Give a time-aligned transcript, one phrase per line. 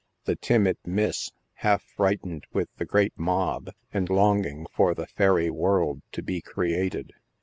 [0.25, 6.01] The timid Miss, half frightened with the great mob and longing for the fairy world
[6.13, 7.13] to be created.